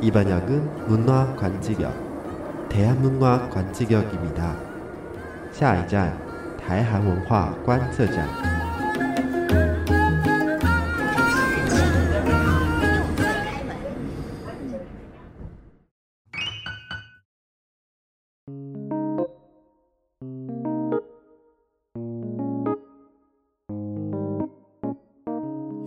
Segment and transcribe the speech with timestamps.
[0.00, 1.92] 이번역은 문화 관직역,
[2.68, 4.54] 대한문화 관직역입니다.
[5.52, 6.16] 下一站
[6.58, 8.59] 台韩文化观测站。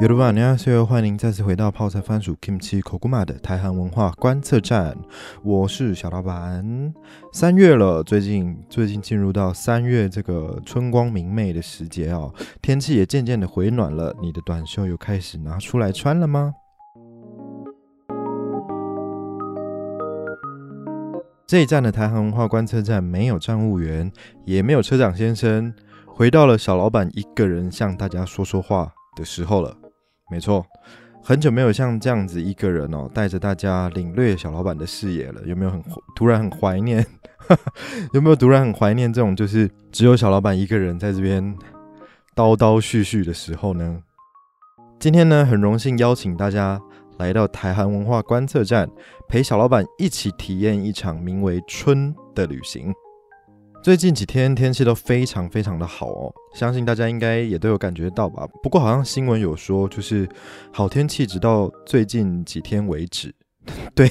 [0.04, 4.98] 여러분안녕하세요欢迎再次回到泡菜番薯 Kimchi Kokuma 的台韩文化观测站，
[5.44, 6.94] 我是小老板。
[7.34, 14.16] 三月了，最近最近进入到三月这个春光明媚的时节哦，天气也渐渐的回暖了。
[14.22, 16.54] 你的短袖有开始拿出来穿了吗？
[21.46, 24.10] 这一站的台韩文化观测站没有站务员，
[24.46, 25.74] 也没有车长先生，
[26.06, 29.76] 回到了小老板一个人向大家说说话的时候了。
[30.31, 30.65] 没错，
[31.23, 35.41] 很久没有像这样子一个人哦，带着大家领略小老板的视野了。
[35.45, 35.83] 有没有很
[36.17, 37.07] 突然很怀念？
[38.15, 41.43] 有没有突然很怀念这种就是只有小老板一个人在这边
[42.35, 44.03] 叨叨絮絮的时候呢？
[44.99, 46.81] 今天呢，很荣幸邀请大家
[47.19, 48.89] 来到台韩文化观测站，
[49.29, 52.93] 陪小老板一起体验一场名为“春”的旅行。
[53.85, 58.49] 最近几天天气都非常非常的好哦，相信大家应该也都有感觉到吧。
[58.63, 60.27] 不过好像新闻有说，就是
[60.73, 63.31] 好天气直到最近几天为止。
[63.95, 64.09] 对，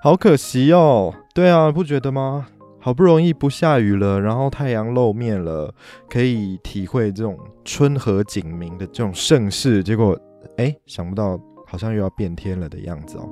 [0.00, 1.12] 好可惜哦。
[1.34, 2.46] 对啊，不觉得吗？
[2.78, 5.74] 好不容易不下雨了，然后太阳露面了，
[6.08, 10.16] 可以体会这种春和景明的这种盛世，结果
[10.56, 13.28] 哎，想不到好像又要变天了的样子哦。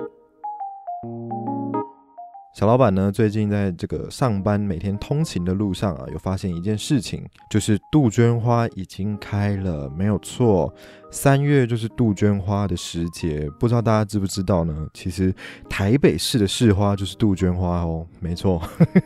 [2.53, 10.71] 小老板呢，最近在这个上班每天通勤的路上啊，有发现一件事情，就是杜鹃花已经开了，没有错。
[11.09, 14.85] 三月就是杜鹃花的时节，不知道大家知不知道呢？
[14.93, 15.33] 其实
[15.69, 18.61] 台北市的市花就是杜鹃花哦，没错，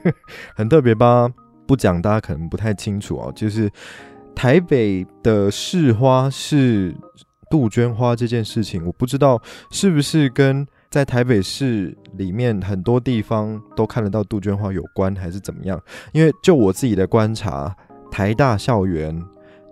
[0.58, 1.30] 很特别吧？
[1.68, 3.70] 不讲大家可能不太清楚哦，就是
[4.34, 6.96] 台北的市花是
[7.52, 10.68] 杜鹃花这件事情，我不知道是不是跟。
[10.96, 15.78] 在台北市里面，很多地方都看得到杜鹃花有关，还是怎么样？
[16.14, 17.76] 因为就我自己的观察，
[18.10, 19.22] 台大校园、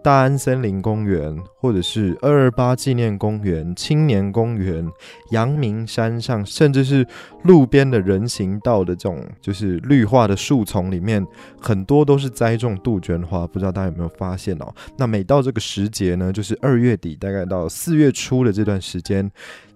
[0.04, 4.86] 大安森林公园，或者是二二八纪念公园、青年公园、
[5.32, 7.08] 阳明山上，甚至是
[7.44, 11.26] 路边的人行道的这种就是绿化的树丛里面，
[11.58, 13.48] 很多都是栽种杜鹃花。
[13.48, 14.68] 不知道大家有没有发现哦？
[14.98, 19.32] 那每到这个时节呢，就是二月底，大概到四月初的这段时间。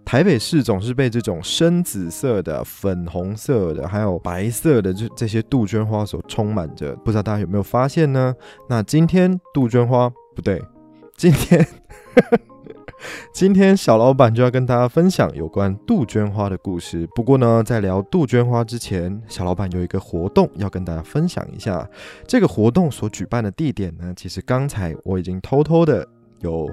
[0.08, 8.34] 台北市总是被这种深紫色的、粉红色的，还有白色的这这些杜鹃花所充满着，不知道大家有没有发现呢？
[8.70, 10.64] 那今天杜鹃花不对，
[11.18, 11.68] 今天
[13.34, 17.06] 今天小老板就要跟大家分享有关杜鹃花的故事。
[17.14, 21.86] 不过呢，在聊杜鹃花之前，小老板有一个活动要跟大家分享一下。
[22.26, 26.08] 这个活动所举办的地点呢，其实刚才我已经偷偷的
[26.40, 26.66] 有。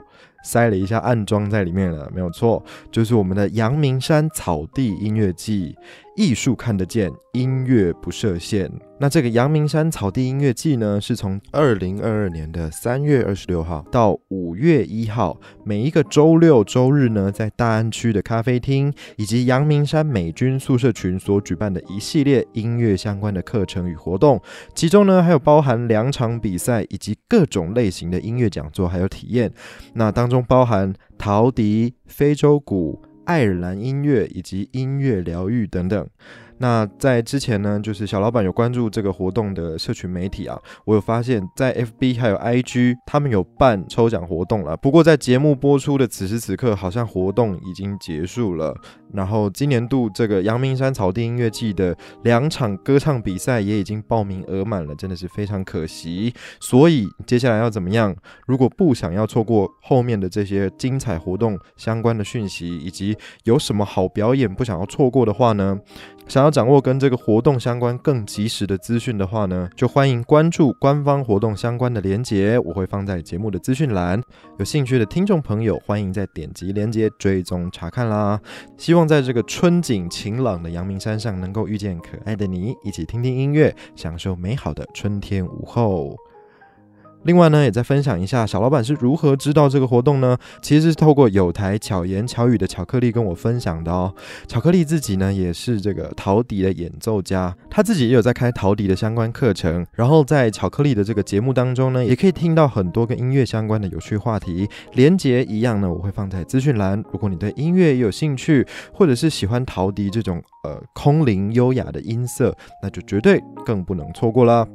[0.45, 2.63] 塞了一下暗装在里面了，没有错，
[2.93, 5.75] 就是我们的阳明山草地音乐季。
[6.17, 8.71] 艺术看得见，音乐不设限。
[9.01, 24.41] 那这个阳明山草地音乐季呢，是从二零二二年的三月二十六号到五月一号，每一个周六周日呢，在大安区的咖啡厅以及阳明山美军宿舍群所举办的一系列音乐相关的课程与活动。
[24.73, 29.53] 其中呢，还有包含两场比赛以及各种类型的音乐讲座，还有体验。
[29.95, 33.03] 那当中包含陶笛、非洲鼓。
[33.25, 36.09] 爱尔兰音乐以及音乐疗愈等等。
[36.65, 44.75] 那在之前呢，就是小老板有关注这个活动的社群媒体啊，我有发现，在 FB 还有 IG，他们有办抽奖活动了。
[44.75, 48.75] 不过在节目播出的此时此刻，好像活动已经结束了。
[49.13, 56.33] 然后今年度这个阳明山草地音乐季的两场歌唱比赛也已经报名额满了，真的是非常可惜。
[56.61, 58.17] 所以接下来要怎么样？
[58.47, 65.79] 如果不想要错过后面的这些精彩活动相关的讯息，以及有什么好表演不想要错过的话呢？
[66.27, 74.21] 想要掌握跟这个活动相关更及时的资讯的话呢，就欢迎关注官方活动相关的连结，我会放在节目的资讯栏。
[74.59, 78.41] 有兴趣的听众朋友，欢迎再点击连结追踪查看啦。
[78.77, 86.17] 希望在这个春景晴朗的阳明山上，能够遇见可爱的你，一起听听音乐，享受美好的春天午后。
[87.25, 90.37] 另外呢，也再分享一下小老板是如何知道这个活动呢？
[90.63, 94.15] 其实是透过有台巧言巧语的巧克力跟我分享的哦。
[94.47, 99.87] 巧克力自己呢也是这个陶笛的演奏家，他自己也有在开陶笛的相关课程。
[99.93, 104.69] 然后在巧克力的这个节目当中呢，也可以听到很多跟音乐相关的有趣话题。
[104.93, 107.03] 连接一样呢，我会放在资讯栏。
[107.11, 114.69] 如果你对音乐也有兴趣，或者是喜欢陶笛这种呃空灵优雅的音色，那就绝对更不能错过了。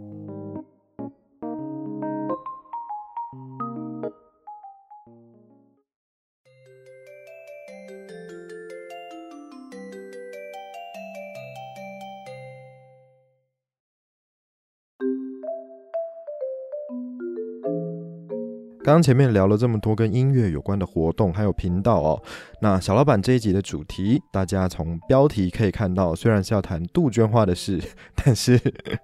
[18.94, 22.22] 刚前面聊了这么多跟音乐有关的活动，还有频道哦。
[22.62, 27.80] 那小老板这一集的主题，大家从标题可以看到，虽然是要谈杜鹃花的事，
[28.16, 28.60] 但是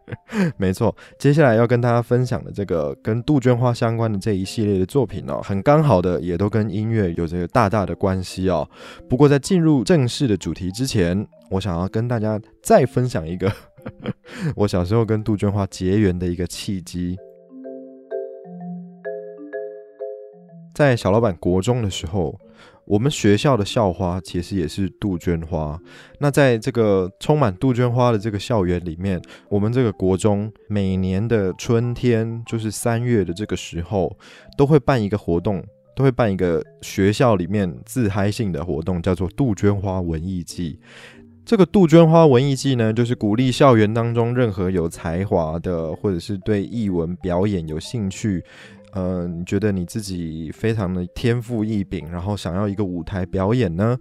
[0.58, 8.68] 没错，接下来要跟大家分享的这个跟杜鹃花相关的这一系列的作品哦，很刚好的也都跟音乐有着大大的关系哦。
[9.08, 13.52] 不过在进入正式的主题之前，我想要跟大家再分享一个
[14.56, 17.16] 我小时候跟杜鹃花结缘的一个契机。
[20.76, 22.38] 在小老板国中的时候，
[22.84, 25.80] 我们学校的校花其实也是杜鹃花。
[26.20, 34.14] 那在这个充满杜鹃花的这个校园里面，我们这个国中每年的春天，就是三月的这个时候，
[34.58, 35.64] 都会办一个活动，
[35.96, 40.78] 都会办一个学校里面自嗨性的活动，叫做杜鹃花文艺季。
[41.46, 48.44] 这个杜鹃花文艺季呢，就是鼓励校园当中任何有才华的，或者是对艺文表演有兴趣。
[48.96, 53.98] 呃，你觉得你自己非常的天赋异禀，然后想要一个舞台表演呢？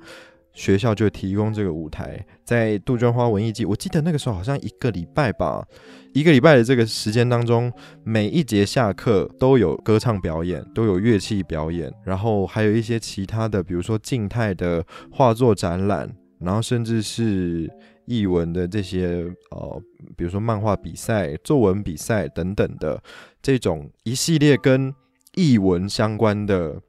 [0.52, 5.66] 学校就提供这个舞台，在杜鹃花文艺季，我记得那个时候好像一个礼拜吧，
[6.12, 7.72] 一个礼拜的这个时间当中，
[8.04, 16.08] 每一节下课都有歌唱表演，都有乐器表演，然后还有一些其他的，比如说静态的画作展览，
[16.38, 17.68] 然后甚至是
[18.06, 19.82] 译文的这些呃，
[20.16, 23.02] 比如说漫画比赛、作文比赛等等的。
[23.42, 24.94] 这种一系列跟
[25.34, 26.80] 译文相关的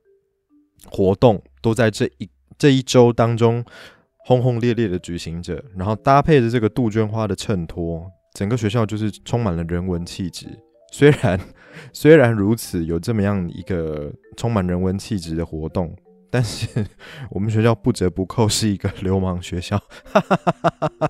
[0.86, 3.62] 活动，都在这一这一周当中
[4.20, 10.48] 轰轰烈烈的举行着，然后搭配着这个杜鹃花的衬托，整个学校就是充满了人文气质。
[10.94, 11.38] 虽然
[11.92, 15.94] 虽然如此，有这么样一个充满人文气质的活动，
[16.36, 16.86] 但是
[17.30, 19.78] 我们学校不折不扣是一个流氓学校。
[20.04, 20.36] 哈哈
[21.00, 21.10] 哈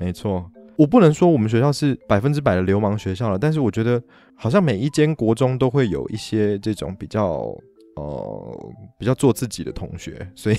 [0.00, 0.50] 没错。
[0.76, 4.02] 我不能说我们学校是百分之百的流氓学校了，但是我觉得
[4.34, 7.56] 好像每一间国中都会有一些这种比较
[7.94, 10.56] 呃比较做自己的同学，所以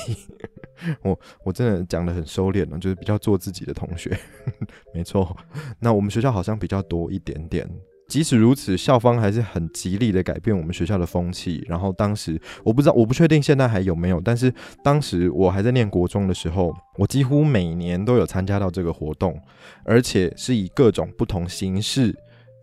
[1.03, 4.17] 我我真的讲的很收敛了，就是比较做自己的同学，
[4.95, 5.35] 没错。
[5.79, 7.69] 那我们学校好像比较多一点点。
[8.11, 11.63] 即使如此，校方还是很极力的改变我们学校的风气。
[11.69, 14.53] 然后当时我不知道，我不确定现在还有没有，但是
[14.83, 19.39] 当时我还在念国中的时候，我几乎每年都有参加到这个活动，
[19.85, 22.13] 而且是以各种不同形式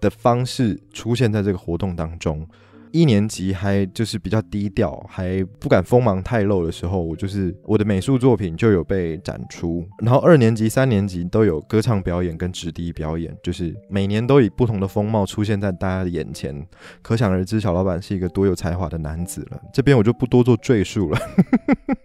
[0.02, 2.46] 的方式出现在这个活动当中。
[2.92, 9.86] 一年级还就是比较低调，还不敢锋芒太露的时候，我就是我的美术作品就有被展出。
[10.02, 16.66] 然后二年级、三年级都有歌唱表演跟纸笛表演，就是每年都以不同的风貌出现在大家的眼前。
[17.02, 19.60] 可想而知，小老板是一个多有才华的男子了。
[19.72, 21.18] 这边我就不多做赘述了，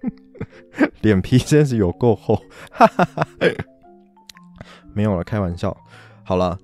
[1.02, 2.42] 脸皮真是有够厚，
[4.94, 5.76] 没有了，开玩笑。
[6.24, 6.58] 好了，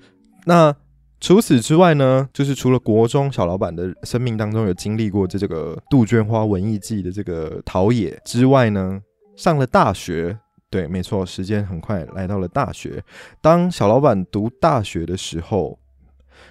[0.45, 0.75] 那。
[1.19, 9.02] 除此之外呢，就是除了国中小老板的生命当中有经历过这这个杜鹃花文艺季的这个陶冶之外呢，
[9.35, 10.38] 上了大学，
[10.69, 13.04] 对，没错，时间很快来到了大学。
[13.42, 15.78] 当小老板读大学的时候，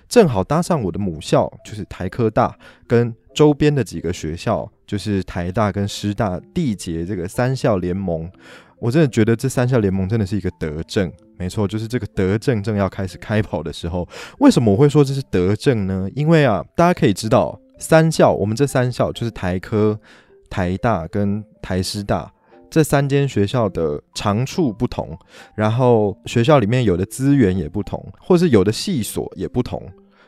[0.07, 2.55] 正好搭上我的母校，就是台科大，
[2.87, 8.31] 跟周边的几个学校，就是台大跟师大缔结这个三校联盟。
[8.81, 11.11] 我真的觉得这三校联盟真的是一个德政。
[11.39, 14.07] 没错，就是这个德政正要开始开跑的时候，
[14.41, 16.09] 为什么我会说这是德政呢？
[16.17, 19.99] 因为啊，大家可以知道，三校，我们这三校就是台科、
[20.51, 22.31] 台大跟台师大
[22.69, 25.17] 这三间学校的长处不同，
[25.55, 29.81] 然后学校里面有的资源也不同，或是有的系所也不同。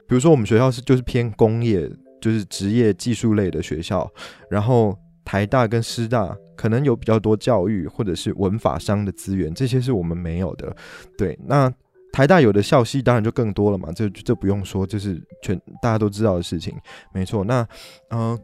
[0.06, 1.90] 比如说，我们学校是就是偏工业，
[2.20, 4.08] 就是职业技术类的学校，
[4.48, 4.96] 然后。
[5.30, 10.74] 台大跟师大可能有比较多教育或者是文法商的资源，这些是我们没有的。
[11.16, 11.72] 对，那
[12.12, 16.74] 台大有的校系当然就更多了嘛，这这不用说，就是全大家都知道的事情。
[17.14, 17.64] 没错，那
[18.10, 18.36] 嗯，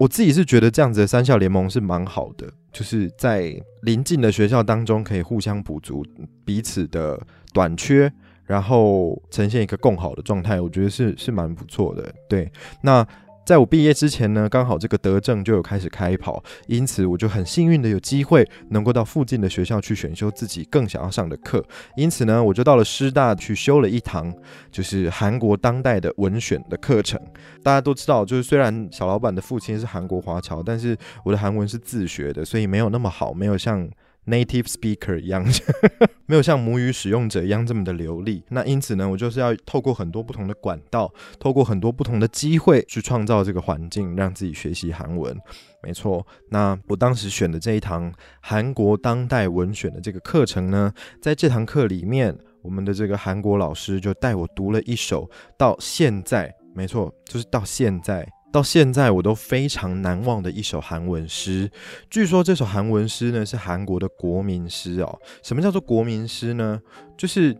[0.00, 6.02] 我自己是觉得这样子的三校联盟是蛮好的，就是在邻近的学校当中可以互相补足
[6.46, 7.20] 彼此的
[7.52, 8.10] 短缺，
[8.46, 12.10] 然后呈现一个更好的状态，我觉得是是蛮不错的。
[12.26, 13.06] 对，那。
[13.44, 21.64] 在我毕业之前呢，刚好这个德政就有开始开跑，因此我就很幸运的有机会能够到附近的学校去选修自己更想要上的课。
[21.96, 24.32] 因此呢，我就到了师大去修了一堂
[24.70, 27.20] 就是韩国当代的文选的课程。
[27.62, 33.88] 大家都知道，就是虽然小老板的父亲是韩国华侨，但是我的韩文是自学的，所以没有那么好，没有像。
[34.26, 35.44] Native speaker 一样，
[36.26, 38.44] 没有像母语使用者一样这么的流利。
[38.48, 45.36] 那因此呢，我就是要透过很多不同的管道，透过很多不同的机会去创造这个环境，让自己学习韩文。
[45.82, 58.24] 没错，那我当时选的这一堂韩国当代文选的这个课程呢，在这堂课里面，我们的这个韩国老师就带我读了一首到现在，没错，就是到现在。
[58.52, 61.70] 到现在我都非常难忘的一首韩文诗。
[62.10, 65.18] 据说这首韩文诗呢是韩国的国民诗哦。
[65.42, 66.78] 什么叫做国民诗呢？
[67.16, 67.56] 就是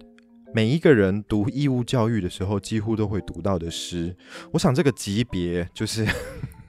[0.53, 4.15] 每一个人读义务教育的时候几乎都会读到的诗。
[4.53, 6.07] 我想这个级别就是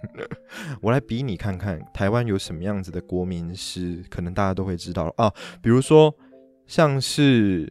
[0.81, 5.29] 我来比你看看台湾有什么样子的国民诗，可能大家都会知道啊。
[5.61, 6.15] 比如说
[6.65, 7.69] 像是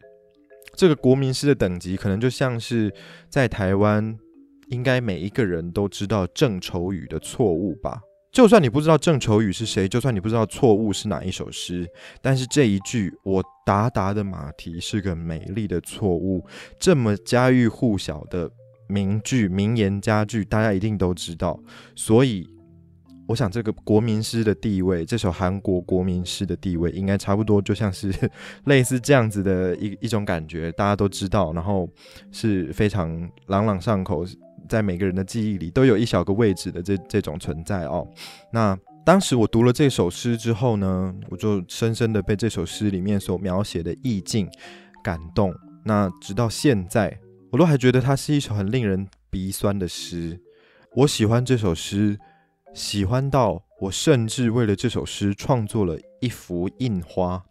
[0.75, 2.93] 这个国民诗的等级，可能就像是
[3.27, 4.19] 在台湾。
[4.67, 8.01] 应该每一个人都知道郑愁予的错误吧？
[8.31, 11.87] 就算你不知道郑愁予是谁，就算你不知道错误是哪一首诗，
[12.19, 16.43] 但是这一句“我达达的马蹄是个美丽的错误”
[16.79, 18.49] 这么家喻户晓的
[18.87, 21.59] 名句、名言佳句，大家一定都知道。
[21.95, 22.49] 所以，
[23.27, 28.11] 我想这个国民诗的地位，这首韩国国民诗的地位，应该差不多就像是
[28.65, 31.87] 类似这样子的一一种感觉，大家都知道，然后
[32.31, 34.25] 是非常朗朗上口。
[34.73, 38.07] 在每个人的记忆里都有一小个位置的这这种存在哦。
[38.51, 38.75] 那
[39.05, 44.49] 当时我读了这首诗之后呢，我就深深的被这首诗里面所描写的意境
[45.03, 45.53] 感动。
[45.85, 47.15] 那直到现在，
[47.51, 50.41] 我都还觉得它是一首很令人鼻酸的诗。
[50.95, 52.17] 我喜欢这首诗，
[52.73, 57.43] 喜欢到我甚至为了这首诗创作了一幅印花，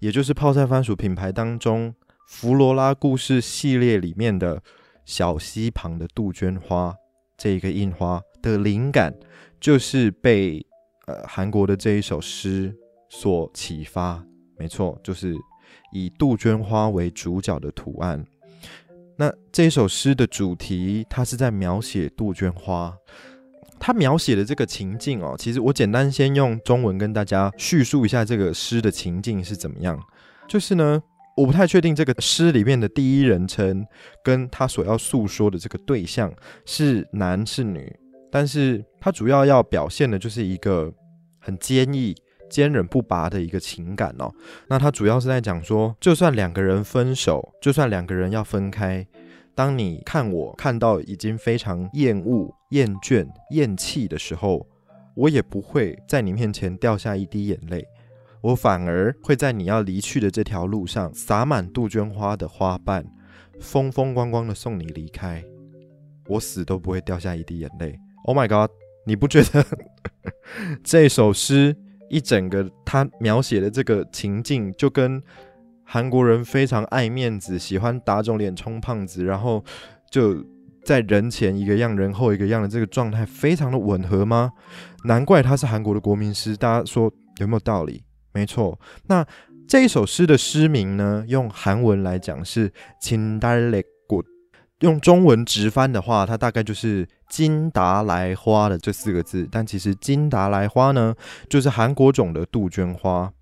[0.00, 1.94] 也就是泡菜番薯品牌当中
[2.26, 4.60] 弗罗拉故事系列里面的。
[5.08, 6.94] 小溪旁的杜鹃花，
[7.38, 9.10] 这一个印花的灵感
[9.58, 10.62] 就是被
[11.06, 12.76] 呃韩国的这一首诗
[13.08, 14.22] 所启发。
[14.58, 15.34] 没错，就是
[15.94, 18.22] 以杜鹃花为主角的图案。
[19.16, 22.94] 那这首诗的主题，它是在描写杜鹃花。
[23.80, 29.98] 它描写的这个情境哦，其实我简单先用中文跟大家叙述一下这个诗的情境是怎么样。
[30.46, 31.02] 就是呢。
[31.38, 33.86] 我不太确定这个诗里面的第一人称
[34.24, 36.32] 跟他所要诉说的这个对象
[36.66, 37.96] 是男是女，
[38.28, 40.92] 但是他主要要表现的就是一个
[41.38, 42.12] 很坚毅、
[42.50, 44.28] 坚韧不拔的一个情感哦。
[44.66, 49.06] 那他主要是在讲说，就算两个人分手，就算两个人要分开，
[49.54, 54.66] 当你看我看到已经非常厌恶、厌倦、厌弃的时候，
[55.14, 57.86] 我也不会在你面前掉下一滴眼泪。
[58.40, 63.04] 我反而会在你要离去的这条路上洒满杜鹃花的花瓣，
[63.58, 65.42] 风风光光的送你离开。
[66.28, 67.98] 我死都不会掉下一滴眼泪。
[68.24, 68.70] Oh my god！
[69.06, 69.64] 你不觉得
[70.84, 71.74] 这首诗
[72.10, 75.22] 一整个他描写的这个情境，就跟
[75.82, 79.64] 韩国人非常爱面子、喜欢打肿脸充胖子，然后
[80.10, 80.44] 就
[80.84, 84.52] 在人前一个样、人后一个样的这个状态，非常的吻合吗？
[85.04, 86.54] 难怪他是韩国的国民诗。
[86.54, 88.04] 大家说有没有道理？
[88.38, 88.78] 没错，
[89.08, 89.26] 那
[89.66, 94.22] 这一首诗的诗名呢，用韩文来讲是金达莱古，
[94.78, 99.48] 用中文直翻的话，它大概就是金达莱花的这四个字。
[99.50, 101.16] 但其实金达莱花呢，
[101.50, 103.32] 就是韩国种的杜鹃花。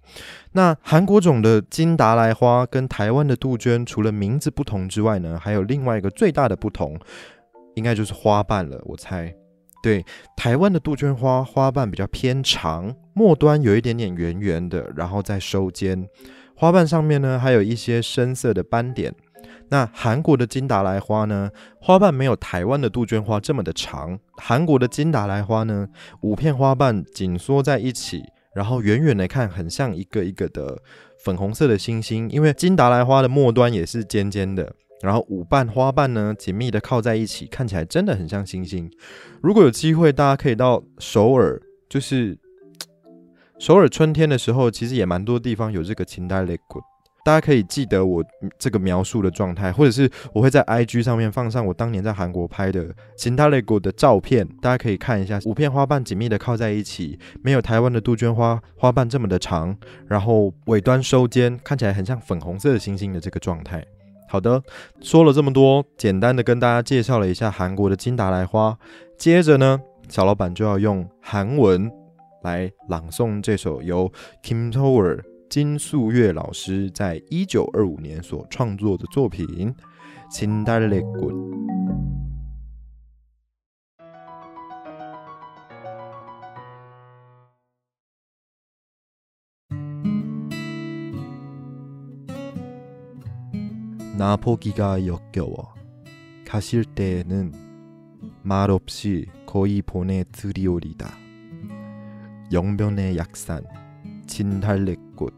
[0.53, 6.99] 那韩国种的金达莱花跟台湾的杜鹃，除了名字不同之外呢，还有另外一个最大的不同，
[7.75, 8.81] 应该就是花瓣了。
[8.87, 9.35] 我猜。
[9.87, 10.05] 对，
[10.37, 16.09] 台湾的杜鹃花花瓣比较偏长，末端有一点点圆圆的，然后再收尖。
[16.57, 19.15] 花瓣上面呢，还有一些深色的斑点。
[19.69, 21.49] 那韩国的金达莱花呢，
[21.81, 24.19] 花瓣没有台湾的杜鹃花这么的长。
[24.39, 25.87] 韩国的金达莱花呢，
[26.23, 28.25] 五片花瓣紧缩在一起，
[28.57, 30.83] 然后远远的看，很像一个一个的
[31.23, 32.29] 粉红色的星星。
[32.29, 34.75] 因为金达莱花的末端也是尖尖的。
[35.03, 38.91] 然后五瓣花瓣呢，紧密的靠在一起，看起来真的很像星星。
[39.43, 42.39] 如果有机会，大家可以到首尔，就是
[43.59, 46.81] 首尔春天的时候，其实也蛮多地方有这个秦代雷谷。
[47.25, 48.25] 大家可以记得我
[48.57, 55.41] 这个描述的状态，或者是我会在 IG 上面放上我当年在韩国拍的秦代雷谷的照片，大家可以看一下。
[55.45, 59.77] 五片花瓣紧密的靠在一起，没有台湾的杜鹃花花瓣这么的长，
[60.07, 63.85] 然后尾端收尖，看起来很像粉红色的星星的这个状态。
[64.29, 64.63] 好的，
[65.01, 68.77] 说了这么多，简单的跟大家介绍了一下韩国的金达莱花。
[69.17, 71.91] 接着呢，小老板就要用韩文
[72.43, 79.47] 来朗诵这首由 Kim Tower 金素月老师在一九二五年所创作的作品
[80.29, 81.07] 《金达莱花》。
[94.17, 95.75] 나 보기가 역겨워
[96.47, 97.53] 가실 때에는
[98.43, 101.07] 말없이 거의 보내드리오리다
[102.51, 103.63] 영변의 약산
[104.27, 105.35] 진달래꽃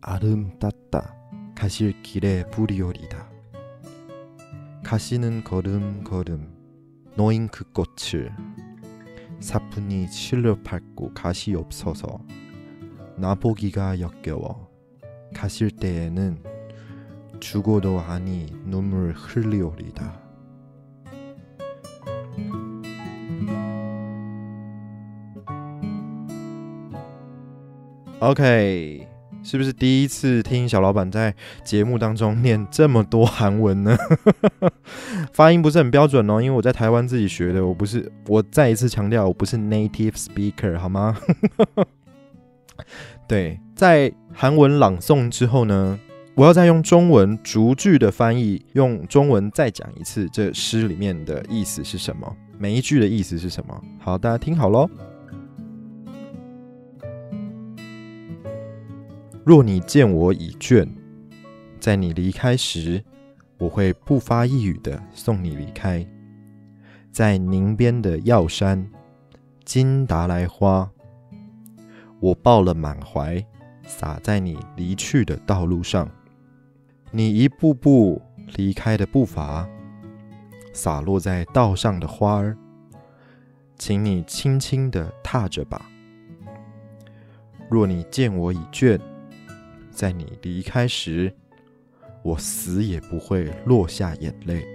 [0.00, 3.30] 아름땄다가실 길에 부리오리다
[4.82, 6.52] 가시는 걸음걸음
[7.14, 8.32] 너인 그 꽃을
[9.38, 12.18] 사뿐히 실려 밟고 가시 없어서
[13.18, 14.68] 나보기가 역겨워
[15.32, 16.53] 가실 때에는
[17.43, 20.13] 죽어도 아니 눈물 흘리오리다.
[28.19, 29.07] OK，
[29.43, 31.33] 是不是第一次听小老板在
[31.63, 33.97] 节目当中念这么多韩文呢？
[35.31, 38.11] 发音不是很标准哦，因为我在台湾自己学的，我不是。
[38.27, 41.17] 我再一次强调，我不是 native speaker，好吗？
[43.25, 45.97] 对，在韩文朗诵之后呢？
[46.36, 52.36] 我要再用中文逐句的翻译，用中文再讲一次这诗里面的意思是什么？
[52.58, 53.80] 每一句的意思是什么？
[54.00, 54.90] 好，大家听好喽。
[59.44, 60.88] 若你见我已倦，
[61.78, 63.00] 在你离开时，
[63.56, 66.04] 我会不发一语的送你离开。
[67.12, 68.84] 在宁边的药山，
[69.64, 70.90] 金达莱花，
[72.18, 73.40] 我抱了满怀，
[73.86, 76.10] 洒在你离去的道路上。
[77.16, 78.20] 你一步步
[78.56, 79.68] 离开的步伐，
[80.72, 82.56] 洒落在道上的花儿，
[83.78, 85.88] 请你轻轻地踏着吧。
[87.70, 88.98] 若你见我已倦，
[89.92, 91.32] 在你离开时，
[92.24, 94.66] 我死也不会落下眼泪。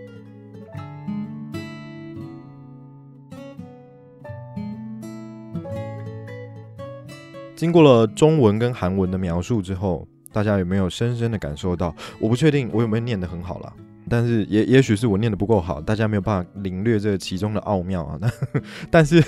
[7.53, 10.07] 经过了中文跟韩文的描述之后。
[10.31, 11.95] 大家有没有深深的感受到？
[12.19, 13.73] 我不确定我有没有念得很好了，
[14.07, 18.17] 但是也也许是我念得不够好，大家没有办法领略这其中的奥妙啊。
[18.21, 18.31] 那
[18.91, 19.23] 但是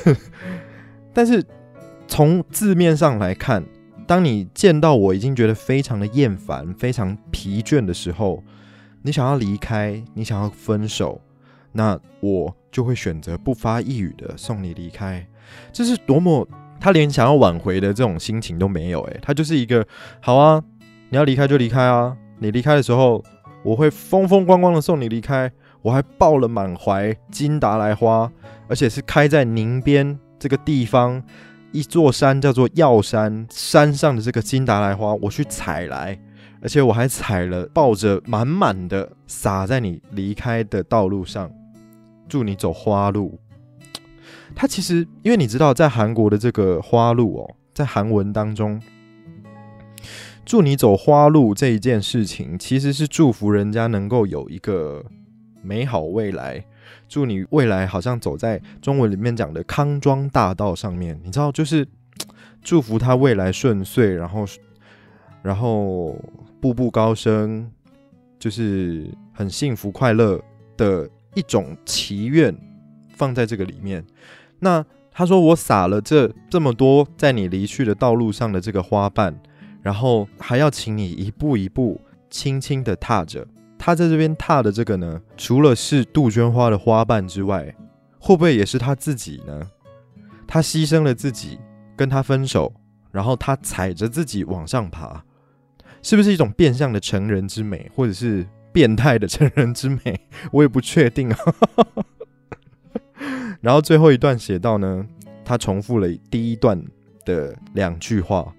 [1.14, 1.44] 但是
[2.08, 3.64] 从字面上来看，
[4.06, 8.44] 当你见到我已经觉得非常的厌烦、非常疲倦的时候，
[9.02, 11.20] 你想要离开，你想要分手，
[11.72, 15.26] 那我就会选择不发一语的送你离开。
[15.74, 16.48] 这是多么
[16.80, 19.86] 他连想要挽回的这种心情都没有，诶，他就是一个
[20.20, 20.64] 好啊。
[21.12, 22.16] 你要离开就离开啊！
[22.40, 23.22] 你离开的时候，
[23.64, 25.52] 我会风风光光的送你离开。
[25.82, 28.32] 我还抱了满怀金达莱花，
[28.70, 31.22] 而且是开在宁边这个地方
[31.74, 36.18] 一座山叫做药山山上的这个金达莱花，我去采来，
[36.62, 41.52] 而且我还采了，抱着满满的洒在你离开的道路上，
[42.30, 43.38] 祝你走花路。
[44.56, 48.82] 它其实，因为你知道，在韩国的这个花路哦，在韩文当中。
[50.52, 55.02] 祝你走花路这一件事情，其实是祝福人家能够有一个
[55.62, 56.62] 美好未来。
[57.08, 61.88] 祝你未来好像走在中文里面讲的康庄大道上面，你知道，就是
[62.62, 64.46] 祝福他未来顺遂，然后
[65.42, 66.20] 然后
[66.60, 67.72] 步步高升，
[68.38, 70.38] 就是很幸福快乐
[70.76, 72.54] 的一种祈愿，
[73.16, 74.06] 放在这个里面。
[74.60, 79.34] 那他说：“我撒了这这么多在你离去的道路上的这个花瓣。”
[79.82, 83.46] 然后还要请你一步一步轻轻的踏着，
[83.78, 87.76] 他在这边踏的这个呢，除了是杜鹃花的花瓣之外，
[88.20, 89.70] 会不会也是他自己呢？
[90.48, 91.60] 他牺牲了自己，
[91.96, 92.74] 跟他分手，
[93.12, 95.24] 然后他踩着自己往上爬，
[96.02, 100.28] 是不是一种变相的成人之美，或者是变态的成人之美？
[100.52, 101.38] 我也不确定啊。
[103.62, 105.06] 然后最后一段写到呢，
[105.44, 106.82] 他重复了第一段
[107.26, 108.54] 的两句话。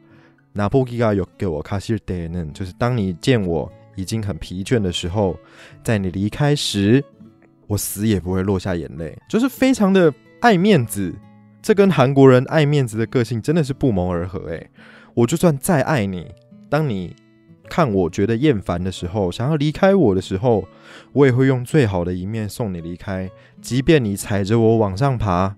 [0.52, 5.36] 拿破基嘎有给我卡西尔德呢，就是当你见我已经很疲倦的时候，
[5.82, 7.02] 在你离开时，
[7.66, 11.14] 我死也不会落下眼泪，就是非常的爱面子。
[11.62, 14.70] 这跟韩国人爱面子的个性真的是不谋而合诶，
[15.14, 16.26] 我就算再爱你，
[16.68, 17.14] 当你
[17.68, 20.64] 看我觉得厌烦的时候，想要离开我的时候，
[21.12, 23.30] 我也会用最好的一面送你离开。
[23.60, 25.54] 即便你踩着我往上爬，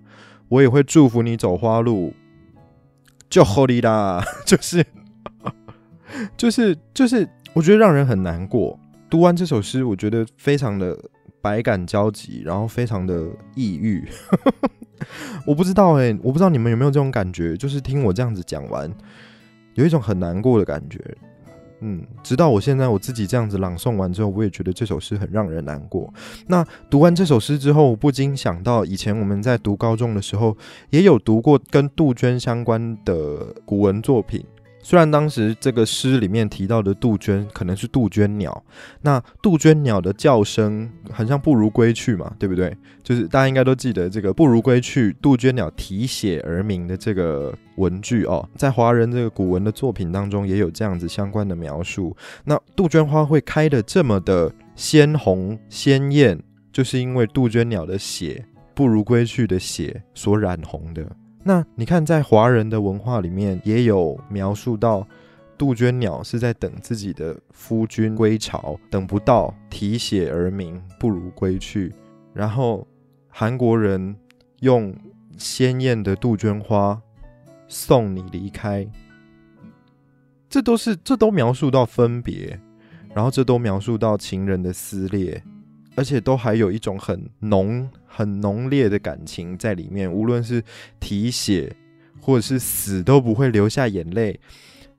[0.47, 2.13] 我也会祝福你走花路。
[3.29, 4.85] 就 Holy 啦， 就是，
[6.37, 8.79] 就是，就是，我觉得让人很难过。
[9.09, 10.97] 读完这首诗，我觉得非常的
[11.41, 14.07] 百感交集，然后非常的抑郁。
[15.45, 18.91] 我不知道哎，我不知道你们有没有这种感觉，就是听我这样子讲完，
[19.73, 20.99] 有一种很难过的感觉。
[21.87, 26.11] 嗯，直到我现在我自己这样子朗诵完之后，我也觉得这首诗很让人难过。
[26.47, 30.57] 那读完这首诗之后，我不禁想到以前我们在读高中的时候，
[30.89, 34.43] 也有读过跟杜鹃相关的古文作品。
[34.85, 38.63] 虽然当时这个诗里面提到的杜鹃可能是杜鹃鸟，
[39.01, 42.77] 那杜鹃鸟的叫声很像不如归去嘛，对不对？
[43.01, 52.15] 就是大家应该都记得这个不如归去，杜鹃鸟啼血而鸣的这个文句哦，在华人这个古文的作品当中也有这样子相关的描述。
[52.43, 56.39] 那杜鹃花会开的这么的鲜红鲜艳，
[56.71, 58.45] 就是因为杜鹃鸟的血
[58.75, 61.03] 不如归去的血所染红的。
[61.47, 65.07] 那你看，在华人的文化里面，也有描述到
[65.55, 71.93] 杜鹃鸟是在等自己的夫君归巢，等不到，啼血而鸣，不如归去。
[72.33, 72.87] 然后
[73.29, 74.15] 韩国人
[74.61, 74.91] 用
[75.37, 76.99] 鲜艳的杜鹃花
[77.67, 78.87] 送你离开，
[80.49, 82.59] 这都是这都描述到分别，
[83.13, 85.43] 然后这都描述到情人的撕裂。
[85.97, 90.63] 而且都还有一种很浓、很浓烈的感情在里面，无论是
[91.01, 91.75] 提血
[92.21, 94.39] 或者是死，都不会流下眼泪，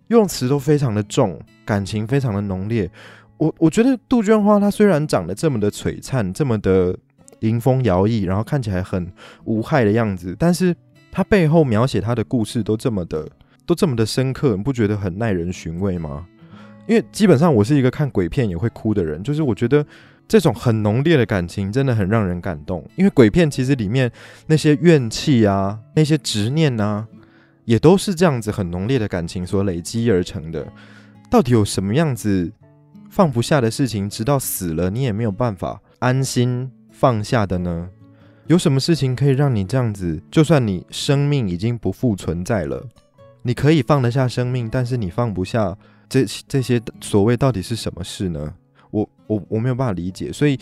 [0.09, 2.91] 用词都非常的重，感情非常的浓烈。
[3.39, 6.95] 我我觉得杜鹃花它虽然长得这么的璀璨，这么的
[7.41, 9.11] 迎风摇曳，然后看起来很
[9.45, 10.77] 无害的样子，但是
[11.11, 13.27] 它背后描写它的故事都这么的，
[13.65, 16.27] 都这么的深刻，你不觉得很耐人寻味吗？
[16.87, 19.87] 因为基本上我是一个看鬼片也会哭的人，就是我觉得。
[20.29, 24.11] 这种很浓烈的感情真的很让人感动，因为鬼片其实里面
[24.47, 27.07] 那些怨气啊、那些执念啊，
[27.65, 30.67] 也都是这样子很浓烈的感情所累积而成的。
[31.31, 32.53] 到底有什么样子
[33.11, 37.89] 放不下的事情，直到死了你也没有办法安心放下的呢？
[38.47, 42.85] 有什么事情可以让你这样子，就算你生命已经不复存在了，
[43.43, 45.77] 你可以放得下生命，但是你放不下
[46.09, 48.55] 这这些所谓到底是什么事呢？
[48.91, 50.59] 我我我没有办法理解，所以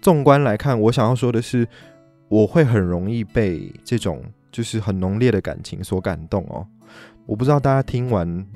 [0.00, 1.66] 纵观来看，我想要说的是，
[2.28, 6.66] 我会很容易被这种就是很浓烈的感情所感动哦。
[7.26, 8.46] 我不知道大家听完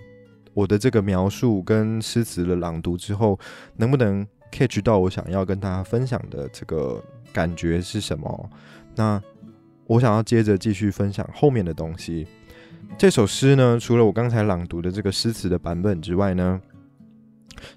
[0.53, 3.39] 我的这个描述跟诗词的朗读之后，
[3.77, 7.03] 能不能 catch 到我想要跟大家分享的这个
[7.33, 8.51] 感觉是什么？
[8.95, 9.23] 那
[9.87, 12.27] 我想要接着继续分享后面的东西。
[12.99, 16.61] 这首诗呢，除了我刚才朗读的这个诗词的版本之外呢？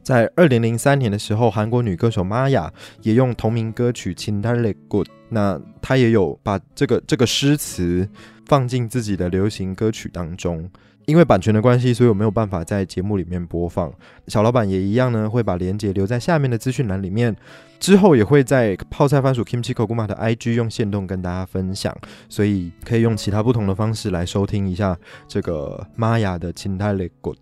[0.04, 2.72] 在二零零三年的时候韩国女歌手玛雅
[3.02, 8.08] 也用同名歌曲琴弹力 good 那她也有把这个这个诗词
[8.46, 10.70] 放进自己的流行歌曲当中。
[11.10, 13.92] 因为版权的关系所以我没有办法在节目里面播放
[14.28, 17.36] 小老板也一样呢会把链接留在下面的资讯栏里面。
[17.80, 21.96] 之后也会在泡菜番薯 Kimchi k o g u m a 的 ig 用线动跟大家分享
[22.28, 24.96] 所以可以用其他不同的方式来收听一下
[25.28, 27.38] 这个玛雅的琴弹力 good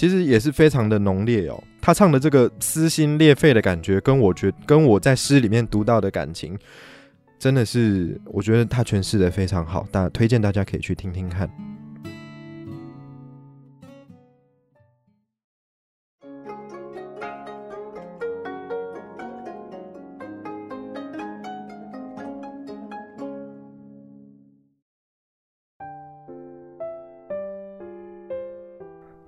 [0.00, 6.58] 其实也是非常的浓烈哦，他唱的这个撕心裂肺的感觉，跟我觉跟我在诗里面读到的感情，
[7.38, 11.46] 真的是我觉得他诠释的非常好，大推荐大家可以去听听看。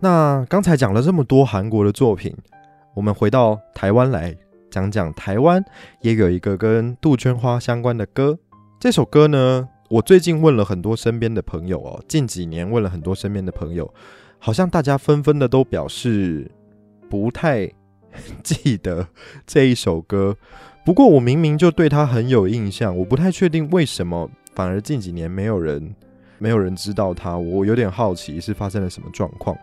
[0.02, 2.36] 那刚才讲了这么多韩国的作品，
[2.92, 4.36] 我们回到台湾来
[4.68, 5.64] 讲讲台湾
[6.00, 8.36] 也有一个跟杜鹃花相关的歌。
[8.80, 13.94] 这首歌呢，我最近问了很多身边的朋友哦，近几年问了很多身边的朋友，
[14.40, 16.50] 好像大家纷纷的都表示
[17.08, 17.70] 不太
[18.42, 19.06] 记得
[19.46, 20.36] 这一首歌。
[20.84, 25.94] 不过我明明就对他很有印象，我不太确定为什么反而近几年没有人
[26.38, 29.56] 没有人知道他，我有点好奇是发生了什么状况。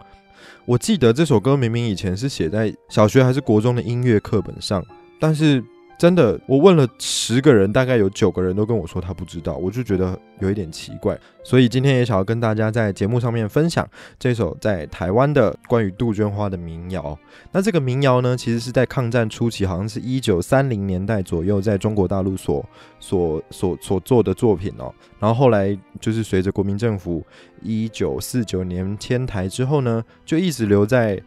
[0.65, 4.85] 我记得这首歌明明以前是写在小学还是国中的音乐课本上，
[5.19, 5.63] 但是
[5.99, 11.19] 真的，我问了十个人，大概有九个人都跟我说他不知道，我就觉得有一点奇怪。
[11.43, 13.85] 所以今天也想要跟大家在节目上面分享
[14.17, 17.19] 这首在台湾的关于杜鹃花的民谣。
[17.51, 22.65] 那这个民谣呢，其实是在抗战初期，好像是一九三零年代左右，在中国大陆所
[23.01, 24.95] 所所所做的作品哦。
[25.19, 27.21] 然后后来就是随着国民政府
[27.61, 31.21] 一九四九年迁台之后呢，就一直留在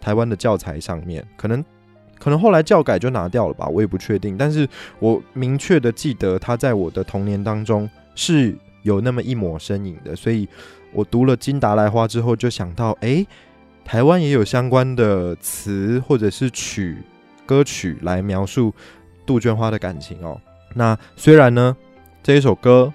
[0.00, 1.64] 台湾的教材上面，可能。
[2.18, 4.36] 可能后来教改就拿掉了吧，我也不确定。
[4.36, 10.48] 但是我明确的记得他在我的童年当中是有那么一抹身影的，所以
[10.92, 13.26] 我读了《金达莱花》之后，就想到，哎，
[13.84, 16.96] 台湾也有相关的词或者是曲
[17.44, 18.72] 歌曲来描述
[19.24, 20.40] 杜鹃花的感情哦。
[20.74, 21.76] 那虽然呢，
[22.22, 22.92] 这一首歌，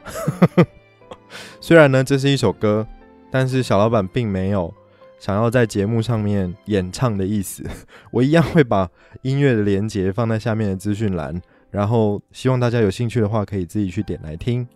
[1.61, 2.85] 虽然呢这是一首歌，
[3.29, 4.73] 但是小老板并没有
[5.21, 7.63] 想要在节目上面演唱的意思。
[8.09, 8.89] 我一样会把
[9.21, 14.67] 音乐的连接放在下面的资讯栏，然后希望大家有兴趣的话可以自己去点来听。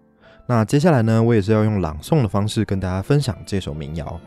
[0.45, 4.21] 那接下来呢，我也是要用朗诵的方式跟大家分享这首民谣。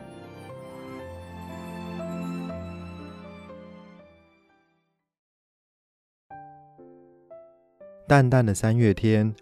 [8.05, 9.33] 淡淡的三月天，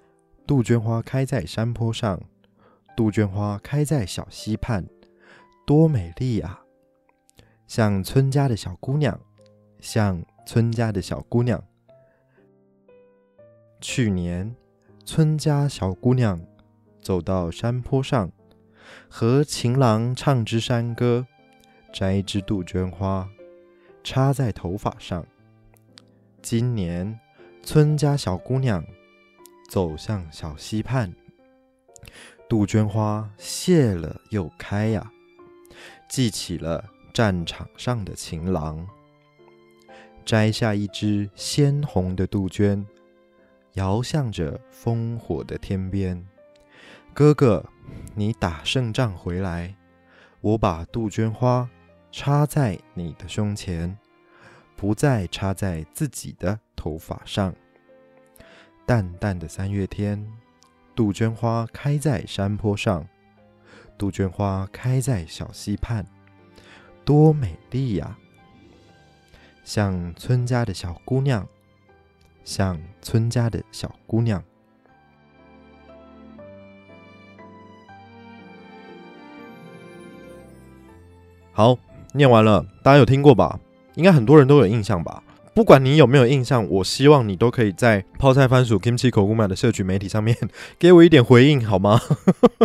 [0.45, 2.21] 杜鹃花开在山坡上，
[2.95, 4.85] 杜鹃花开在小溪畔，
[5.65, 6.61] 多美丽啊！
[7.67, 9.19] 像村家的小姑娘，
[9.79, 11.63] 像村家的小姑娘。
[13.79, 14.55] 去年，
[15.05, 16.39] 村家小姑娘。
[16.99, 18.29] 走到山坡上，
[19.07, 21.25] 和情郎唱支山歌，
[21.93, 23.29] 摘一支杜鹃花，
[24.03, 25.25] 插在头发上。
[26.41, 27.17] 今年，
[27.63, 28.83] 村家小姑娘
[29.69, 31.13] 走向小溪畔，
[32.49, 35.09] 杜鹃花谢了又开呀，
[36.09, 38.87] 记起了战场上的情郎，
[40.25, 42.85] 摘下一只鲜红的杜鹃，
[43.73, 46.23] 摇向着烽火的天边。
[47.13, 47.65] 哥哥，
[48.13, 49.75] 你打胜仗回来，
[50.41, 51.67] 我把杜鹃花
[52.11, 53.97] 插在你的胸前，
[54.75, 57.53] 不再插在自己的头发上。
[58.85, 60.31] 淡淡的三月天，
[60.95, 63.07] 杜鹃花开在山坡上，
[63.97, 66.05] 杜鹃花开在小溪畔，
[67.07, 68.17] 多美丽呀！
[69.63, 71.47] 像村家的小姑娘，
[72.43, 74.43] 像村家的小姑娘。
[81.53, 81.77] 好，
[82.11, 83.57] 念完了，大家有听过吧？
[83.95, 85.23] 应该很多人都有印象吧？
[85.53, 90.35] 不管你有没有印象，我希望你都可以在泡菜番薯 Kimchi 口 m a 的社群媒体上面
[90.77, 92.01] 给我一点回应，好吗？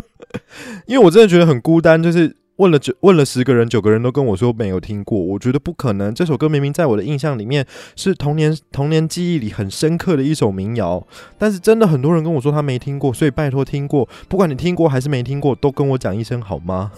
[0.87, 5.19] 因为我真的觉得很孤单，就是问了九问了十个人，九个人都跟我说没有听过。
[5.19, 11.05] 我觉得不可能，这首歌明明在我的印象里面是童年童年记忆里很深刻的一首民谣，
[11.37, 16.93] 但是真的很多人跟我说他没听过，所以拜托听过，不管你听过还是没听过，都跟我讲一声好吗？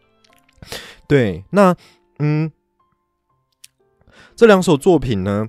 [1.08, 1.74] 对，那
[2.18, 2.52] 嗯，
[4.36, 5.48] 这两首作品呢，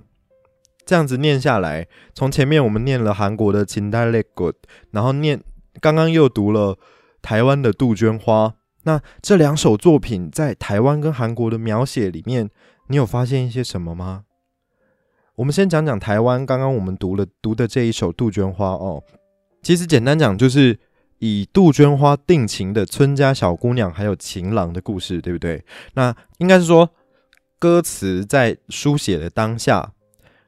[0.85, 4.55] 这样子念下来，从前面我们念了韩国的《情代 l Good》，
[4.91, 5.43] 然后念
[5.81, 6.77] 刚刚又读了
[7.21, 8.47] 台湾的《杜鹃花》。
[8.89, 12.49] 那这两首作品在台湾跟韩国的描写里面，
[12.87, 14.23] 你有发现一些什么吗？
[15.35, 19.03] 我们先讲讲台湾，刚刚我们读了读的这一首《杜鹃花》哦，
[19.61, 20.79] 其实简单讲就是。
[21.21, 25.61] 以杜鹃花定情的村家小姑娘，还有情郎的故事，对不对？
[25.95, 26.89] 那应该是说，
[27.59, 29.91] 歌词在书写的当下，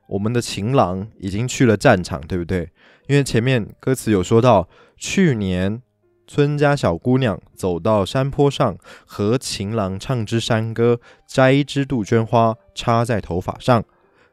[0.08, 2.70] 我们的情郎已经去了战场，对不对？
[3.10, 5.82] 因为前面歌词有说到，去年
[6.32, 13.84] 村家小姑娘走到山坡上，和情郎唱支山歌，摘一支杜鹃花，插在头发上。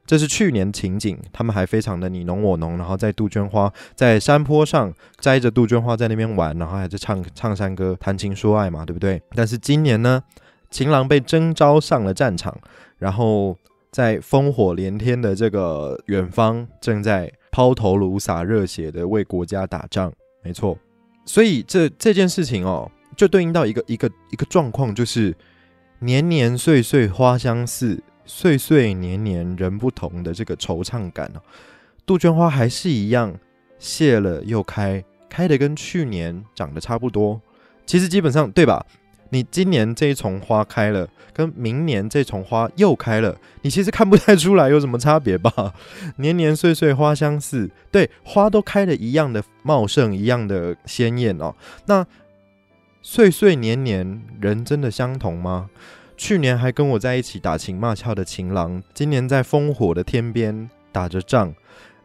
[0.06, 9.20] 这是去年情景，他们还非常的你侬我侬，然后在杜鹃花在山坡上摘着杜鹃花在那边玩，然后还在唱唱山歌，谈情说爱嘛，对不对？
[9.34, 10.22] 但是今年呢，
[10.70, 12.56] 情郎被征召上了战场，
[12.98, 13.56] 然后
[13.90, 20.12] 在烽火连天的这个远方，正在抛头颅洒热血的为国家打仗，
[20.44, 20.78] 没错。
[21.28, 25.36] 所以这这件事情哦，就对应到一个一个一个状况，就是
[26.00, 28.02] 年年岁岁花相似。
[28.30, 31.40] 岁岁年年人不同的这个惆怅感哦，
[32.04, 33.34] 杜鹃花还是一样
[33.78, 37.40] 谢了又开，开的跟去年长得差不多。
[37.86, 38.84] 其实基本上对吧？
[39.30, 45.74] 你今年这一丛花开了，跟明年这丛花又开了，你其实看不太出来有什么差别吧？
[46.16, 51.54] 年年岁岁花相似，对，花都开的一样的茂盛，一样的鲜艳哦。
[51.86, 52.06] 那
[53.02, 55.70] 岁岁年年人真的相同吗？
[56.16, 61.54] 去年还跟我在一起打情骂俏的情郎，今年在烽火的天边打着仗，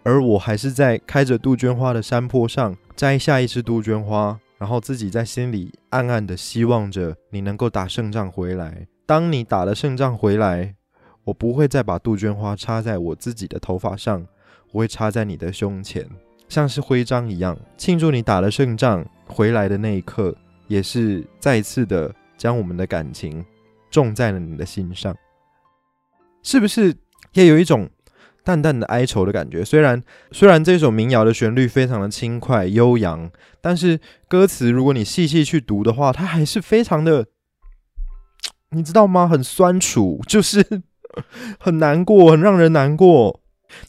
[0.03, 8.87] 而我还是在开着杜鹃花的山坡上摘下一支杜鹃花，然后自己在心里暗暗的希望着你能够打胜仗回来。
[9.05, 10.75] 当你打了胜仗回来，
[11.23, 14.25] 我不会再把杜鹃花插在我自己的头发上，
[14.71, 16.07] 我会插在你的胸前，
[16.47, 20.35] 像是徽章一样，庆祝你打了胜仗回来的那一刻，
[20.67, 23.43] 也是再次的将我们的感情。
[23.91, 25.15] 种在了你的心上，
[26.41, 26.95] 是不是
[27.33, 27.87] 也有一种
[28.43, 29.63] 淡淡的哀愁的感觉？
[29.63, 37.25] 虽然虽然这首民谣的旋律非常的轻快悠扬，但是歌词如果你细细去读的话，它还是非常的，
[38.71, 39.27] 你知道吗？
[39.27, 40.65] 很酸楚，就是
[41.57, 43.39] 很难过，很让人难过。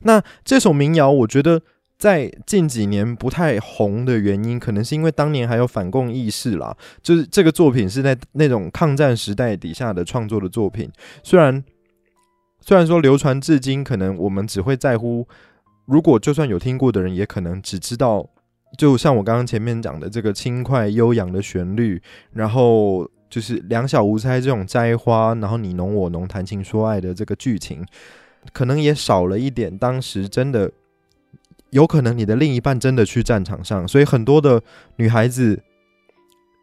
[0.03, 1.63] 那这首民谣，我觉得
[1.99, 6.77] 在近几年不太红的原因，可能是因为当年还有反共意识啦。
[7.03, 10.91] 就是这个作品是在那种抗战时代底下的创作的作品，
[11.23, 11.65] 虽然
[12.65, 15.27] 虽然说流传至今，可能我们只会在乎，
[15.87, 18.29] 如果就算有听过的人，也可能只知道，
[18.79, 22.01] 就像我刚刚前面讲的这个轻快悠扬的旋律，
[22.33, 23.11] 然后。
[23.31, 27.85] 就是两小无猜这种摘花，然后你侬我侬谈情说爱的这个剧情，
[28.53, 29.77] 可能也少了一点。
[29.77, 30.71] 当时真的
[31.71, 34.63] 有可能你的另一半真的去战场上，所以很多的
[34.97, 35.61] 女孩子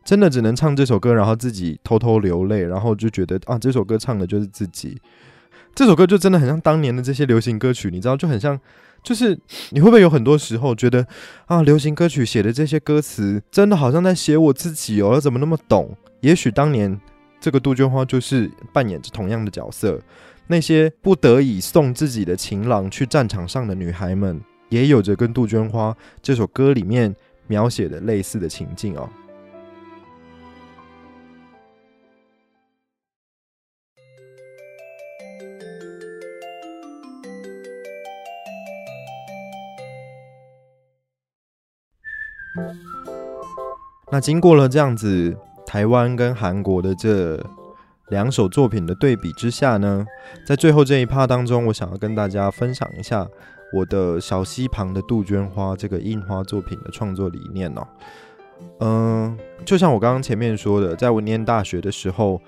[0.05, 4.97] 真的只能唱这首歌，然后自己偷偷流泪，然后就觉得啊，这首歌唱的就是自己。
[5.73, 8.59] 这首歌就真的很像当年的这些流行歌曲，你知道，就很像，
[9.01, 9.37] 就是
[9.71, 11.07] 你会不会有很多时候觉得
[11.45, 15.95] 啊，流行歌曲写的这些歌词，真的好像在写我自己哦，怎么那么懂？
[16.19, 16.99] 也许当年
[17.39, 19.99] 这个杜鹃花就是扮演着同样的角色，
[20.47, 27.15] 那些不得已送自己的情郎去战场上的女孩们，也有着跟杜鹃花这首歌里面
[27.47, 29.09] 描写的类似的情境哦。
[44.11, 45.37] 那经过了这样子。
[45.63, 47.41] 台湾跟韩国的这
[48.09, 50.05] 两首作品的对比之下呢，
[50.45, 53.25] 在最后这一趴当中，我想要跟大家分享一下
[53.71, 57.87] 我的小溪旁的杜鹃花这个印花作品的创作理念哦。
[58.81, 62.41] 嗯，就像我刚刚前面说的，在我念大学的时候，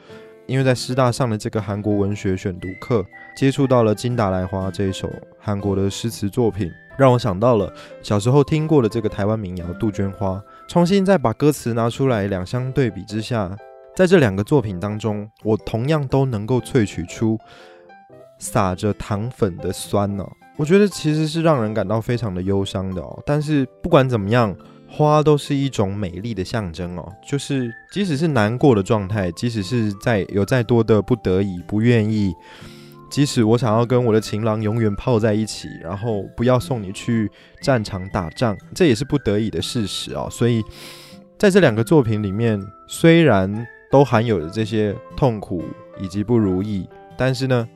[0.45, 10.31] 因为在师大上的这个韩国文学选读课，接触到了金达莱花这一首韩国的诗词作品，让我想到了小时候听过的这个台湾民谣《杜鹃花》。
[10.67, 13.55] 重新再把歌词拿出来，两相对比之下，
[13.95, 17.37] 在这两个作品当中，我同样都能够萃取出
[18.37, 20.25] 撒着糖粉的酸呢。
[20.57, 23.23] 我觉得其实是让人感到非常的忧伤的哦。
[23.25, 24.55] 但是不管怎么样，
[24.95, 27.11] 花都是一种美丽的象征哦。
[27.27, 32.31] 就是即使是难过的状态，即使是在有再多的不得已、不愿意。
[33.09, 37.29] 即使我想要跟我的情郎永远泡在一起，然后不要送你去
[37.61, 40.27] 战场打仗，这也是不得已的事实啊。
[40.29, 40.63] 所以，
[41.37, 45.63] 在这两个作品里面，虽然都含有着这些痛苦
[45.99, 47.67] 以及不如意，但是呢，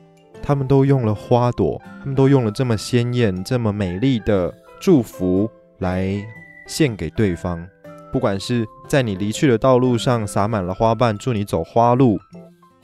[0.42, 6.20] 他们都用了花朵，他们都用了这么鲜艳、这么美丽的祝福来
[6.68, 7.66] 献给对方。
[8.12, 12.20] 不管是在你离去的道路上洒满了花瓣，祝你走花路。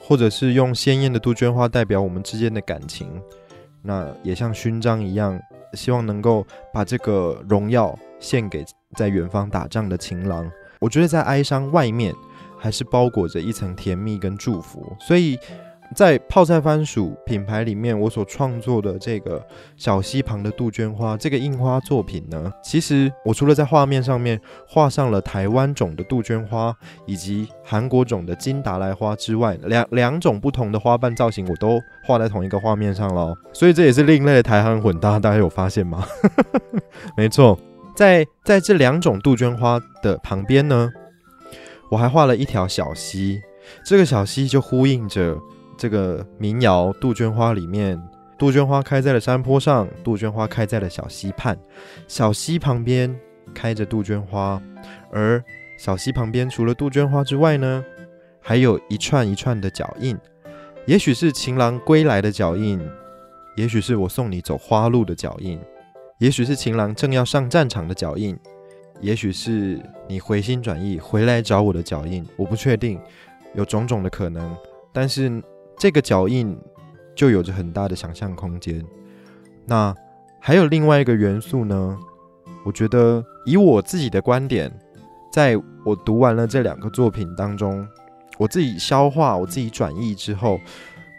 [0.07, 3.09] 或者是用鲜艳的杜鹃花代表我们之间的感情，
[3.81, 5.41] 那也像勋章一样，
[5.73, 8.63] 希望能够把这个荣耀献给
[8.97, 10.47] 在远方打仗的情郎。
[10.79, 12.15] 我觉得在哀伤外面，
[12.59, 15.39] 还是包裹着一层甜蜜跟祝福，所以。
[15.95, 19.41] 在泡菜番薯品牌里面，我所创作的这个
[19.77, 26.77] 小溪旁的杜鹃花这个印花作品呢，其实我除了在画面上面画上了台湾种的杜鹃花
[27.07, 33.33] 以及韩国种的金达莱花之外，两两种不同的花瓣造型我都画在同一个画面上了。
[33.53, 36.05] 所以这也是另类的台韩混搭，大家有发现吗？
[37.17, 37.57] 没错，
[37.95, 40.91] 在在这两种杜鹃花的旁边呢，
[41.91, 43.41] 我还画了一条小溪，
[43.87, 45.39] 这个小溪就呼应着。
[45.77, 48.01] 这个民谣《杜鹃花》里面，
[48.39, 51.57] 杜鹃花开在了山坡上，杜鹃花开在了小溪畔，
[52.09, 53.15] 小溪旁边
[53.55, 54.61] 开着杜鹃花，
[55.11, 55.43] 而
[55.79, 57.85] 小溪旁边除了杜鹃花之外呢，
[58.41, 60.17] 还有一串一串的脚印，
[60.87, 62.81] 也许是情郎归来的脚印，
[63.57, 65.61] 也许是我送你走花路的脚印，
[66.19, 68.37] 也许是情郎正要上战场的脚印，
[69.01, 73.01] 也许是你回心转意回来找我的脚印，我不确定，
[73.55, 74.57] 有种种的可能，
[74.93, 75.43] 但是。
[75.77, 76.57] 这个脚印
[77.15, 78.85] 就有着很大的想象空间。
[79.67, 79.95] 那
[80.41, 81.99] 还有另外一个元素呢？
[82.65, 84.73] 我觉得以我自己的观点，
[85.33, 87.87] 在我读完了这两个作品当中，
[88.39, 90.59] 我自己消化、我自己转译之后，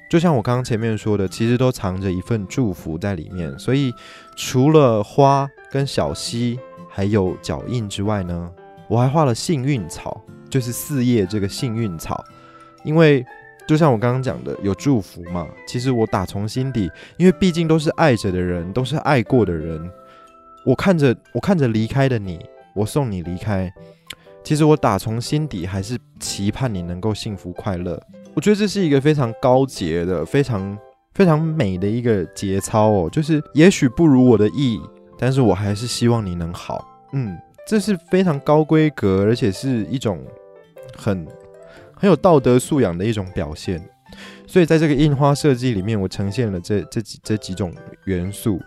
[0.09, 3.57] 就像我刚刚前面说的，其实都藏着一份祝福在里面。
[3.57, 3.93] 所以
[4.35, 8.51] 除了花跟小溪还有脚印之外呢，
[8.87, 12.23] 我还画了幸运草，就是四叶这个幸运草，
[12.83, 13.25] 因为。
[13.67, 15.47] 就像我刚刚讲的，有祝福嘛？
[15.67, 19.89] 其实我打从心底，因为毕竟都是爱着的人，都是爱过的人。
[20.63, 22.39] 我看着我看着离开的你，
[22.75, 23.71] 我送你离开。
[24.43, 27.99] 其实我打从心底还是期盼你能够幸福快乐。
[28.35, 30.77] 我觉得这是一个非常高洁的、非常
[31.15, 33.09] 非常美的一个节操哦。
[33.11, 34.79] 就是也许不如我的意，
[35.17, 36.87] 但是我还是希望你能好。
[37.13, 37.35] 嗯，
[37.67, 40.23] 这是非常高规格，而且是一种
[40.95, 41.25] 很。
[41.95, 43.81] 很有道德素养的一种表现，
[44.45, 47.73] 所以在这个印花设计里面，我呈现了这这几这几种
[48.05, 48.59] 元素，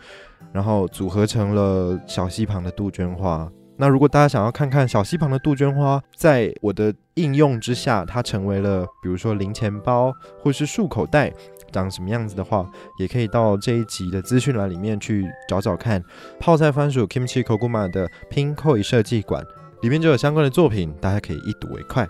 [0.53, 3.51] 然后组合成了小溪旁的杜鹃花。
[3.81, 10.13] 那如果大家想要看看小溪旁的杜鹃花，在我的应用之下，它成为了比如说零钱包
[10.43, 11.33] 或是束口袋
[11.71, 12.69] 长什么样子的话，
[12.99, 16.03] 也可以到这一集的资讯栏里面去找找看。
[16.41, 19.45] 泡菜番薯 Kimchi Koguma 的 Pinkoi 设计馆
[19.83, 22.09] 里面就有相关的作品，大家可以一睹为快。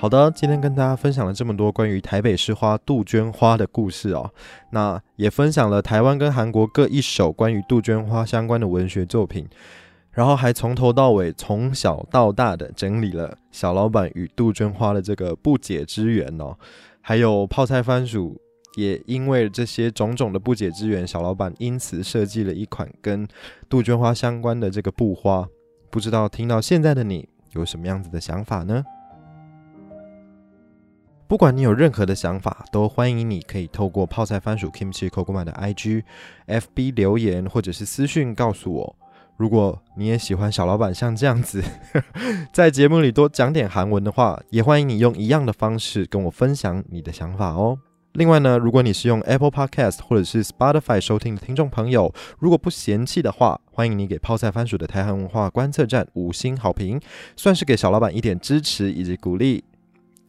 [0.00, 4.30] 好的，今天跟大家分享了这么多关于台北市花杜鹃花的故事哦，
[4.70, 9.44] 那也分享了台湾跟韩国各一首关于杜鹃花相关的文学作品，
[10.12, 16.56] 然后还从头到尾、从小到大的整理了小老板与杜鹃花的这个不解之缘哦，
[17.00, 18.40] 还有泡菜番薯
[18.76, 23.26] 也因为这些种种的不解之缘，小老板因此设计了一款跟
[23.68, 25.48] 杜鹃花相关的这个布花，
[25.90, 28.84] 不知道听到现在的你有什么样子的想法呢？
[31.28, 36.02] 不管你有任何的想法，都欢迎你可以透过泡菜番薯 Kimchi Koguma 的 IG、
[36.46, 38.96] FB 留言或者是私讯告诉我。
[39.36, 41.62] 如果你也喜欢小老板像这样子，
[42.50, 47.78] 在节目里多讲点韩文的话，也欢迎你用一样的方式跟我分享你的想法哦。
[48.14, 56.98] 另外呢，如果你是用 Apple Podcast 或者是 Spotify 收听的听众朋友，如果不嫌弃的话，欢迎你给泡菜番薯的台韩文化观测站五星好评，
[57.36, 59.62] 算是给小老板一点支持以及鼓励。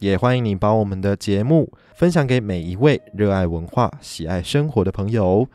[0.00, 5.46] 也欢迎你把我们的节目分享给每一位热爱文化、喜爱生活的朋友。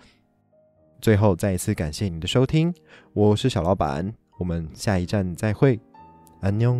[1.01, 2.71] 最后，再一次感谢你的收听，
[3.13, 5.79] 我是小老板，我们下一站再会，
[6.41, 6.79] 安妞。